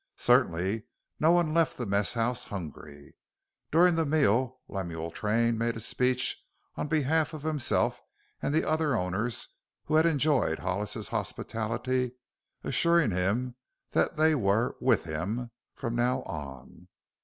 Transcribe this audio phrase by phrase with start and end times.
[0.17, 0.85] Certainly
[1.19, 3.13] no one left the mess house hungry.
[3.69, 6.43] During the meal Lemuel Train made a speech
[6.75, 8.01] on behalf of himself
[8.41, 9.49] and the other owners
[9.83, 12.13] who had enjoyed Hollis's hospitality,
[12.63, 13.53] assuring him
[13.91, 16.87] that they were "with him" from now on.